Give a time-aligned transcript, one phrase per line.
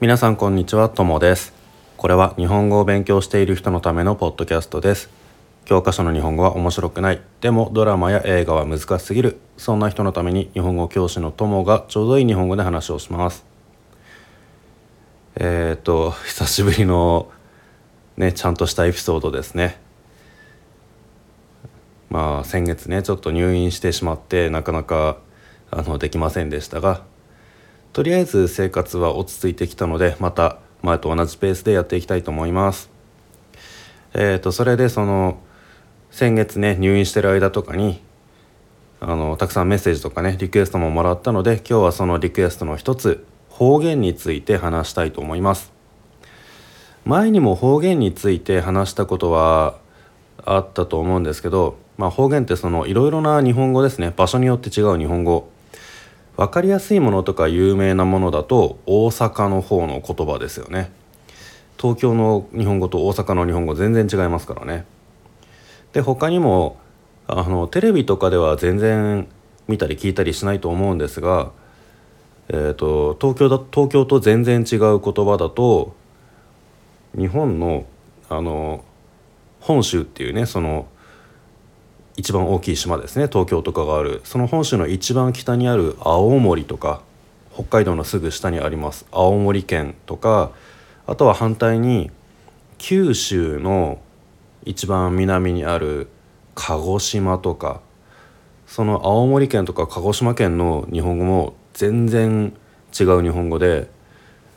[0.00, 1.52] 皆さんこんにちは、ともです。
[1.98, 5.10] これは日本語を勉強している人のためのポッドキャストです。
[5.66, 7.20] 教科書の日本語は面白くない。
[7.42, 9.38] でもドラマや映画は難しすぎる。
[9.58, 13.44] そんな人のために日本語教師のともがちょうどいい日本語で話をします。
[15.36, 17.30] えっ、と、久しぶりの
[18.16, 19.78] ね、ちゃんとしたエピソードですね。
[22.08, 25.18] まあ先月ね、ちょっと入院してしまってなかなか
[25.70, 27.02] あのできませんでしたが、
[27.92, 32.90] とりあえず生活は落ち着いてきたのでまた前と同じペースでやっていきたいと思います。
[34.14, 35.40] えーとそれでその
[36.10, 38.00] 先月ね入院してる間とかに
[39.00, 45.72] あのたくさんメッセージとかねリクエストももらったので今日はそのリクエストの一つ方言について話したいと思います。
[47.04, 49.78] 前にも方言について話したことは
[50.44, 54.12] あったと思うんですけど、まあ、方言ってそのいろいろな日本語ですね。
[54.16, 55.49] 場所によって違う日本語。
[56.40, 60.90] 分かりやすいものとか有名なものだと大阪の方の言葉ですよね。
[61.78, 64.86] 東京の日本語と大阪の日本語全然違いますからね。
[65.92, 66.78] で他にも
[67.26, 69.28] あのテレビとかでは全然
[69.68, 71.50] 見たり聞いたりしないと思うんですが、
[72.48, 75.94] えーと、東京だ東京と全然違う言葉だと
[77.18, 77.84] 日本の
[78.30, 78.82] あの
[79.60, 80.88] 本州っていうねその
[82.16, 83.28] 一番大きい島ですね。
[83.28, 84.20] 東京とかがある。
[84.24, 87.02] その本州の一番北にある青森とか
[87.54, 89.06] 北海道のすぐ下にあります。
[89.10, 90.50] 青森県とか
[91.06, 92.10] あとは反対に
[92.78, 94.00] 九州の
[94.64, 96.08] 一番南にある
[96.54, 97.80] 鹿児島とか
[98.66, 102.52] その青森県とか鹿児島県の日本語も全然
[102.98, 103.90] 違う日本語で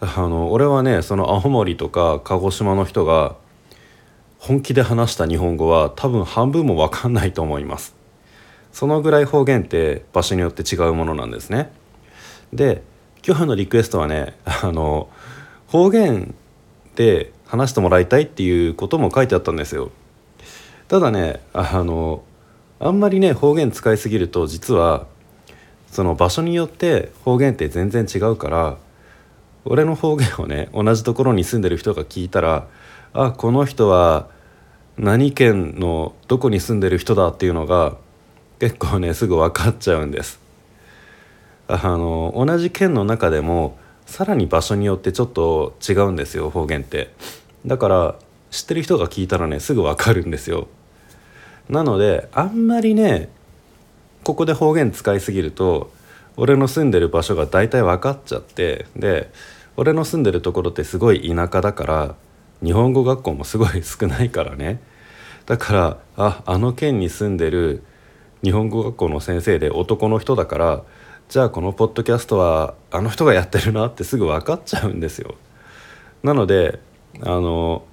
[0.00, 3.36] あの俺はねその青森とか鹿児島の人が
[4.46, 7.94] 本気で話した日本語は多分半分も分かんないと思います。
[8.74, 11.72] そのぐらい方言って場所によって違うものなんですね。
[12.52, 12.82] で
[13.26, 15.08] 今日のリクエストはねあの
[15.68, 16.34] 方言
[16.94, 19.90] で話してもらいたいっていうことも書いてあったんですよ。
[20.88, 22.22] ただねあの
[22.80, 25.06] あんまりね方言使いすぎると実は
[25.90, 28.76] その場所によって方言って全然違うから
[29.64, 32.66] 俺の方言をね同じところに住んでる人が聞いたら
[33.14, 34.33] あこの人は
[34.96, 37.96] 何県のどこに住んでる人だっていうのが
[38.60, 40.40] 結構ねすぐ分かっちゃうんです。
[41.66, 47.12] あの同じ県の中でもさらに場所によってちょっと違うんですよ方言って。
[47.66, 48.14] だから
[48.50, 50.68] 知ってる人が聞いたらねすぐ分かるんですよ。
[51.68, 53.28] なのであんまりね
[54.22, 55.90] ここで方言使いすぎると
[56.36, 59.30] 俺の住んでる場所が大体分かっちゃってで
[59.76, 62.14] 俺の住んでるところってすごい田舎だから
[62.64, 64.80] 日本語学校もすごい少ないからね
[65.46, 67.82] だからああの県に住んでる
[68.42, 70.84] 日本語学校の先生で男の人だから
[71.28, 75.34] じゃあこのポッドキャストはあの人がやってるなってすぐ分かっちゃうんですよ。
[76.22, 76.80] なので
[77.22, 77.84] あの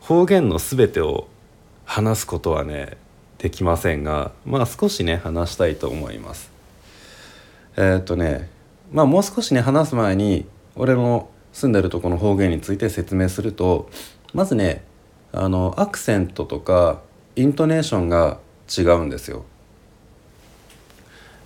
[0.00, 1.28] 方言の全てを
[1.84, 2.96] 話すことはね
[3.38, 6.50] できませんがまあ少しね話したいと思います。
[7.76, 8.48] えー、っとね
[8.92, 10.46] まあもう少しね話す前に
[10.76, 13.88] 俺の住んでるとこの方言について説明すると
[14.34, 14.84] まずね
[15.32, 17.00] あのアクセントとか
[17.36, 18.38] イントネーションが
[18.76, 19.44] 違うんですよ。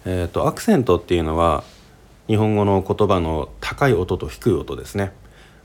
[0.05, 1.65] えーと、アクセントっていうのは
[2.27, 5.13] 日本語の言葉の高い音と低い音ですね。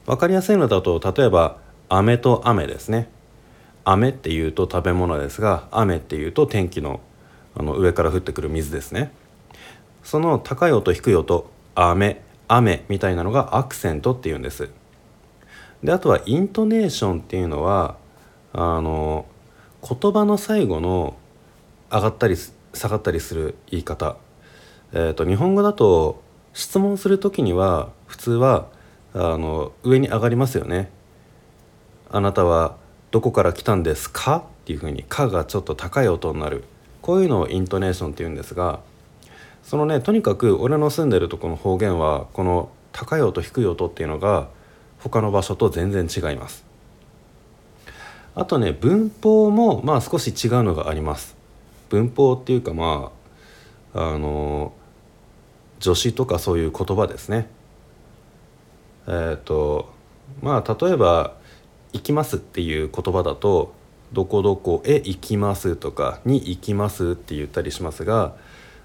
[0.06, 3.10] 分かりやすいのだと例えば「雨」と「雨」ですね。
[3.86, 7.00] 雨っていうと食べ物ですが雨っていうと天気の
[7.56, 9.12] あの上から降ってくる水ですね。
[10.04, 14.70] その高い音低い音「雨」雨みたいなのがアクセントっていうんです。
[15.84, 17.98] であとはイントネーションっていうのは
[18.54, 19.26] あの
[19.82, 21.18] 言葉の最後の
[21.92, 22.36] 上がったり
[22.74, 24.16] 下がったりする言い方、
[24.94, 26.22] えーと、日本語だと
[26.54, 28.68] 質問する時には普通は
[29.14, 30.90] あの上に上がりますよね。
[32.10, 32.78] あなたは
[33.12, 34.38] どこから来たんですか？
[34.38, 36.64] っていうふうに「か」がちょっと高い音になる
[37.02, 38.80] こういうのをイントネーションっていうんですが
[39.64, 44.50] そのねとにかく俺の住んでるとこの方言はこの高い音低い音っていうのが
[45.00, 46.66] 他の場所と全然違います。
[48.36, 51.36] あとね文法もまあ少し違うのがあります。
[51.90, 53.12] 文法っていうかま
[53.94, 54.74] ああの
[55.80, 57.48] 助詞とかそういう言葉ですね。
[59.08, 59.94] えっ、ー、と
[60.42, 61.36] まあ例えば
[61.94, 63.74] 「行きます」っていう言葉だと
[64.14, 68.36] 「どこどこへ行きます」とか「に行きます」って言ったりしますが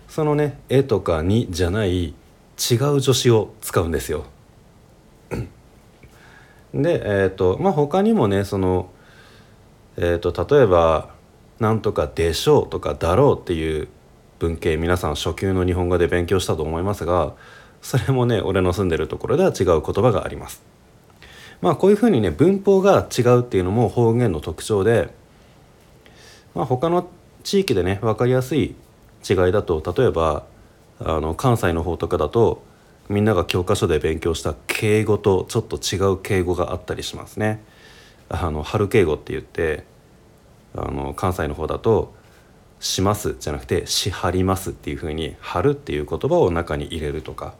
[0.08, 2.12] そのね「え」とか「に」じゃない違
[2.94, 4.24] う助詞を使うんですよ。
[6.74, 8.90] でえっ、ー、とまあ他にもねその
[10.00, 11.10] えーと、例えば
[11.58, 13.88] 「なんとかでしょう」とか「だろう」っていう
[14.38, 17.34] 文系皆さん初級の日本語で勉強したと思いますが
[17.82, 20.62] それもね俺の住んでるところでは違う言葉があります
[21.60, 25.12] まあこういうふうにね文法が違うっていうのも方言の特徴で、
[26.54, 27.08] まあ、他の
[27.42, 28.76] 地域でね分かりやすい
[29.28, 30.44] 違いだと例えば
[31.00, 32.62] あの関西の方とかだと
[33.08, 37.64] みんなが教科書で勉強した敬語とちょっと違う敬語があったりしますね。
[38.28, 39.84] あの春敬語って言って
[40.74, 42.14] あの関西の方だと
[42.80, 47.54] 「します」じゃなくて「しはります」っていうふうに「春」っていう言葉を中に入れるとか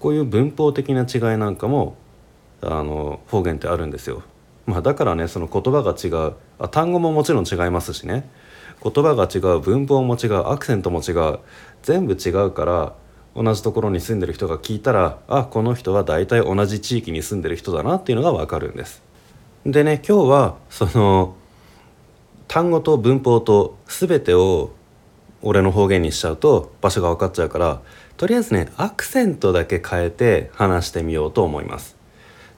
[0.00, 1.96] こういう文法的な違いなんかも
[2.60, 4.22] あの方言ってあるんですよ。
[4.66, 8.28] まあ、だからねその言葉が違うあ単語ももちろん違いますしね
[8.82, 11.38] 言葉が違う文法も違うアクセントも違う
[11.82, 12.94] 全部違うから
[13.34, 19.02] 同じところに住んでる人が聞いたらあこの人は大体同じ地域に住んでる人だなっていうのが分かるんです。
[19.64, 21.36] でね今日はその
[22.48, 24.72] 単語と文法と全てを
[25.40, 27.80] 俺の方言にしちゃうと場所が分かっちゃうから
[28.16, 32.01] とりあえずねアクセントだけ変えて話してみようと思います。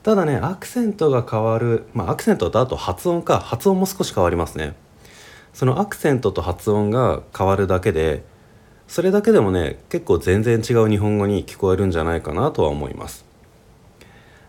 [0.04, 4.76] ただねアクセントが変わるまあアクセントとあと発音か発音も少し変わりますね。
[5.54, 8.22] そのアクセントと発音が変わるだけで
[8.86, 13.24] それだけでもね結構全然違う日本語に聞こえるんじゃないかなとは思います。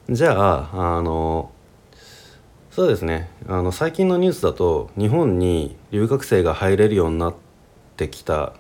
[0.10, 1.52] じゃああの
[2.70, 3.30] そうですね。
[3.48, 7.36] あの最近のニュースだと日本に留学生が入れるようになっ
[7.96, 8.52] てきた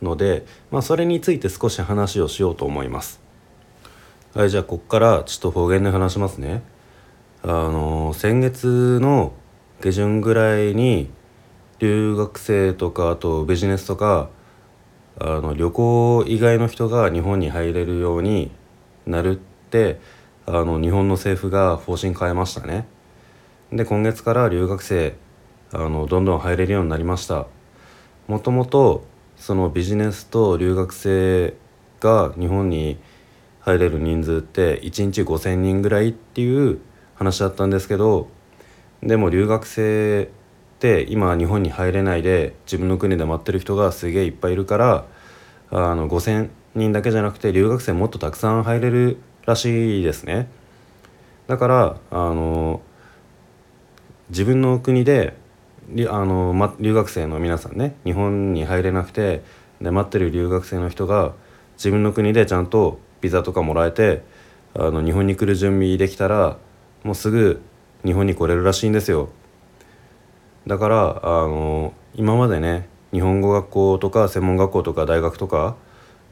[0.00, 3.20] ので、まあ、それについて少し話をしようと思います。
[4.32, 6.62] はいじゃあこっからちょっと方言で話しますね。
[7.42, 9.32] あの先月の
[9.80, 11.10] 下旬ぐらいに
[11.80, 14.30] 留学生とかあとビジネスとか
[15.18, 18.52] あの旅行以外の人が日本に入れるように
[19.04, 19.34] なるっ
[19.70, 19.98] て
[20.46, 22.86] あの日本の政府が方針変えましたね。
[23.72, 25.16] で今月から留学生
[25.72, 27.48] あのどんどん入れるようになりました。
[28.28, 29.04] もともと
[29.36, 31.54] そのビジネスと留学生
[31.98, 32.96] が日本に
[33.60, 36.78] 入れる人数って1日5,000人ぐらいっていう
[37.14, 38.28] 話だったんですけど
[39.02, 40.30] でも留学生
[40.76, 45.04] って今日本に入れないで自分の国で待ってる人がすげえいっぱいいるから
[45.70, 50.48] あの5,000人だけじゃなくて留学生もっとたくさん入れるらしいですね。
[51.48, 52.80] だからあの
[54.28, 55.34] 自分の国で
[56.08, 59.42] あの、ま、留学生の皆さんね日本に入れなくて
[59.80, 61.32] で待ってる留学生の人が
[61.76, 64.22] 自分の国でちゃんとビザとかもらえて
[64.74, 66.58] あの日本に来る準備できたら
[67.02, 67.60] もうすぐ
[68.04, 69.28] 日本に来れるらしいんですよ
[70.66, 75.76] だからあの今までね日本語学校とか専門学校とか大学とか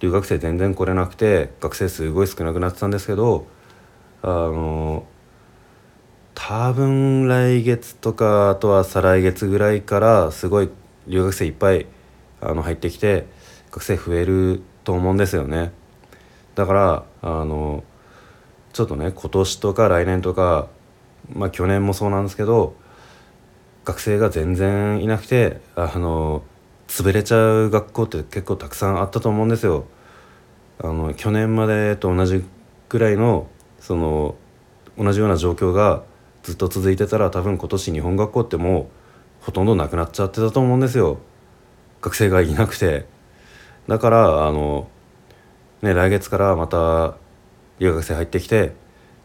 [0.00, 3.46] 留学生全然来れなくて学生すごい少なくなってたんですけど
[4.23, 5.06] あの
[6.34, 10.70] 多分来月とかあとは再来月ぐらいからすごい
[11.08, 11.87] 留学生いっぱい
[12.41, 13.26] あの入ってきて
[13.73, 15.73] 学生増えると思うんですよね。
[16.58, 17.84] だからあの
[18.72, 20.66] ちょっとね今年とか来年とか
[21.32, 22.75] まあ去年もそうなんですけど
[23.84, 26.43] 学生が全然いなくてあの
[26.88, 29.87] 潰れちゃう学校って結構たくさんあったと思うんですよ。
[30.81, 32.44] あの去年までと同じ
[32.88, 33.46] ぐらいの
[33.78, 34.34] その
[34.99, 36.02] 同じような状況が
[36.43, 38.90] ずっと続いてたら多分今年日本学校っても
[39.43, 41.19] うほとんどなくなっちゃってたと思うんですよ
[42.00, 43.06] 学生がいなくて
[43.86, 44.88] だからあの
[45.82, 47.15] ね、来月からまた
[47.79, 48.73] 留学生入ってきて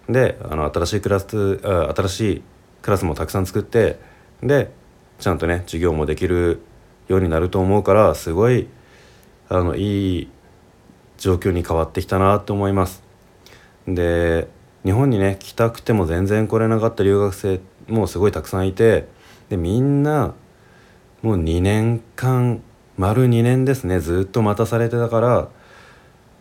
[0.08, 1.58] であの新しいクラス
[1.96, 2.44] 新しい
[2.82, 4.00] クラスもたくさん作って
[4.42, 4.72] で
[5.20, 6.62] ちゃんとね授業もできる
[7.08, 8.68] ようになると思うからすごい
[9.50, 10.28] あのいい
[11.18, 13.04] 状況に変わってきたなと思います。
[13.88, 14.48] で
[14.84, 19.08] 日本にね来たくても全然来れなかった留学生もすごいたくさんいて
[19.50, 20.34] でみんな
[21.22, 22.62] もう2年間
[22.98, 25.50] 丸2年ですねずっと待たされてたから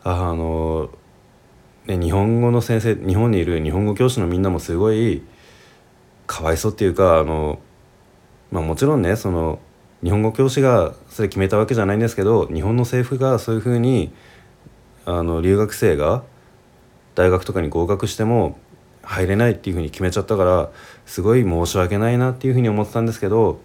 [0.04, 0.90] あの、
[1.86, 5.22] ね、日本語の先生日本にいる日本語教師のみんなもすごい
[6.26, 7.58] かわいそうっていうかあの、
[8.50, 9.58] まあ、もちろんねその
[10.02, 14.12] 日本語教師がそれ決めたわけじゃないんですけど日本の政府がそういうふうに
[15.04, 16.24] あの留学生が
[17.14, 18.58] 大学とかに合格しても
[19.02, 20.70] 入れないっていうふうに決めちゃったから
[21.06, 23.60] すごい申し訳ないなっていうふうに思ってたんですけど、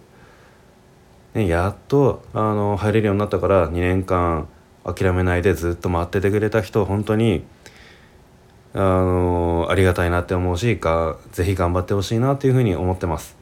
[1.33, 4.47] ね、やっとあの入れるようになったから2年間
[4.87, 7.43] 諦めないでずっと待っててくれた人本当に
[8.73, 13.35] あのありがたいなって思うしがぜひ頑張ってほしいなっていうふうに思ってます。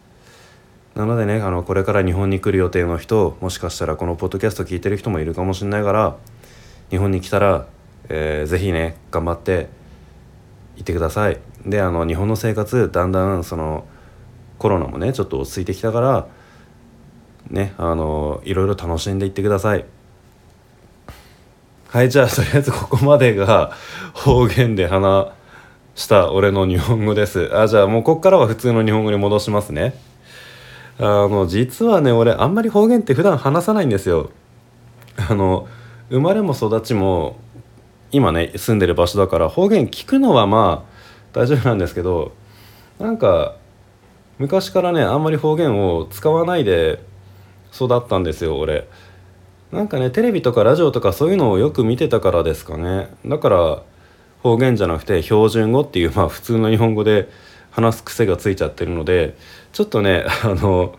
[0.96, 6.16] なのでねあのこれから日本に来る予定の人もしかしたらこのポッドキャスト聞いてる人もいるかもしれないから
[6.90, 7.68] 日本に来たら、
[8.08, 9.68] えー、ぜひね頑張って
[10.78, 11.40] いってください。
[11.66, 13.86] であの日本の生活だんだんその
[14.58, 16.28] コロナもねちょっと落ち着いてきたから
[17.50, 19.86] ねあのいろいろ楽しんでいってください。
[21.96, 23.72] はいじゃあとりあえずここまでが
[24.14, 25.30] 方言で話
[25.96, 27.58] した俺の日本語です。
[27.58, 29.94] あじゃあもうここからは普通の日本語に戻しますね。
[31.00, 34.30] あの実はね俺あんまり方言って普段話さないんですよ。
[35.16, 35.70] あの
[36.10, 37.38] 生まれも育ちも
[38.12, 40.92] 今ね住んでる場所だから方言聞くのはまあ
[41.32, 42.34] 大丈夫なんですけど
[43.00, 43.56] なんか
[44.38, 47.02] 昔からねあんまり方言を使わないで
[47.74, 48.86] 育ったんですよ俺。
[49.76, 53.10] なんかねテレビとかラジオとかそういうのをよく見てたからですかね。
[53.26, 53.84] だから
[54.42, 57.28] 方言じゃなくて標準語っていうまあ普通の日本語で
[57.72, 59.36] 話す癖がついちゃってるので
[59.74, 60.96] ちょっとね あの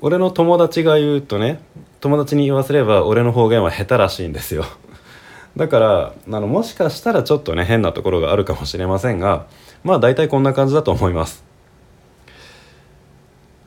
[0.00, 1.60] 俺の友達が言うとね
[2.00, 4.64] 友達に言わせれば俺の方言は下手らしいんですよ。
[5.56, 9.46] だからあのもしかしたらちょっとね変なところがあるかもしれませんが
[9.84, 11.44] まあ大体こんな感じだと思います。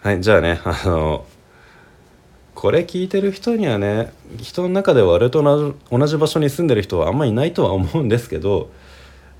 [0.01, 1.24] はいじゃあねあの
[2.60, 8.70] これ聞いてる人にはね人の中では俺と同じ場所に住んでる人はあんまりいないとは思うんですけど、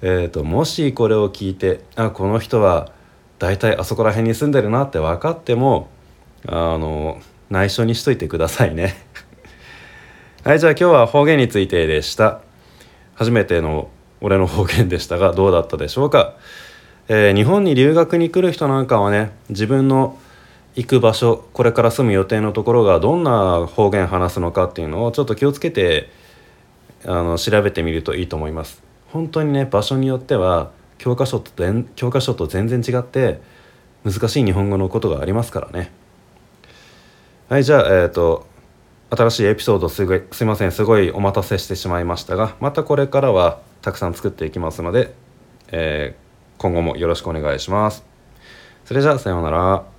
[0.02, 2.94] えーと、もしこれを聞いてあこの人は
[3.38, 5.90] 大体あそこら辺に住んでるなって分かっても
[6.48, 8.96] あの内緒にしといてくださいね。
[10.46, 12.40] はいじゃあ今日は方言についてでした。
[13.16, 13.90] 初めての
[14.22, 16.36] 俺の方言でしたがどうだったでしょうか、
[17.10, 20.18] えー、日本に留学に来る人なんかはね自分の
[20.76, 26.10] 行く場所これから住む予定のところがどんな方言話すのかっていうのをちょっと気をつけて
[27.06, 28.84] あの調べてみるといいと思います。
[29.08, 31.52] 本当にね場所によっては教科書と
[31.96, 33.42] 教科書と全然違って
[34.04, 35.92] 難しい日本語のことがありますからね。
[37.48, 38.46] はいじゃあえっ、ー、と
[39.10, 45.16] 新しいエピソードすごいすいませんすごいお待たせしてしまいましたがまたこれからはたくさん作っていきますので、
[45.72, 48.06] えー、今後もよろしくお願いします。
[48.86, 49.99] それじゃあさようなら。